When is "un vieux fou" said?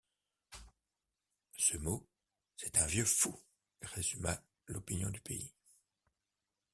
2.79-3.39